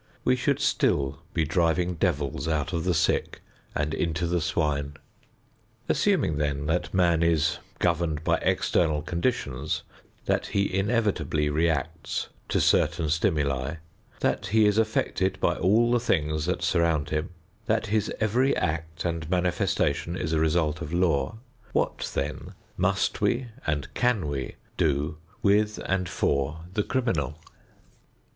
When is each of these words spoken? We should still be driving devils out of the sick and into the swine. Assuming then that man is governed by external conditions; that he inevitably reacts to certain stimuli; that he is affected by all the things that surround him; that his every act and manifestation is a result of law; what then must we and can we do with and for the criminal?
We 0.23 0.35
should 0.35 0.59
still 0.59 1.19
be 1.31 1.45
driving 1.45 1.93
devils 1.93 2.47
out 2.47 2.73
of 2.73 2.85
the 2.85 2.93
sick 2.95 3.39
and 3.75 3.93
into 3.93 4.25
the 4.25 4.41
swine. 4.41 4.93
Assuming 5.87 6.37
then 6.39 6.65
that 6.65 6.91
man 6.91 7.21
is 7.21 7.59
governed 7.77 8.23
by 8.23 8.37
external 8.37 9.03
conditions; 9.03 9.83
that 10.25 10.47
he 10.47 10.73
inevitably 10.73 11.51
reacts 11.51 12.29
to 12.49 12.59
certain 12.59 13.09
stimuli; 13.09 13.75
that 14.21 14.47
he 14.47 14.65
is 14.65 14.79
affected 14.79 15.39
by 15.39 15.55
all 15.57 15.91
the 15.91 15.99
things 15.99 16.47
that 16.47 16.63
surround 16.63 17.11
him; 17.11 17.29
that 17.67 17.85
his 17.85 18.11
every 18.19 18.57
act 18.57 19.05
and 19.05 19.29
manifestation 19.29 20.15
is 20.17 20.33
a 20.33 20.39
result 20.39 20.81
of 20.81 20.91
law; 20.91 21.37
what 21.73 22.09
then 22.15 22.55
must 22.75 23.21
we 23.21 23.49
and 23.67 23.93
can 23.93 24.27
we 24.27 24.55
do 24.77 25.17
with 25.43 25.77
and 25.85 26.09
for 26.09 26.61
the 26.73 26.81
criminal? 26.81 27.37